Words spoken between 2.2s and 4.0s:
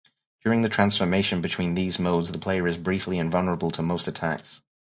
the player is briefly invulnerable to